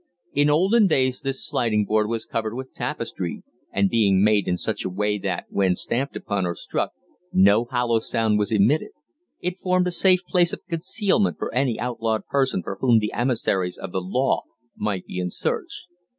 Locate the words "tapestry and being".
2.73-4.23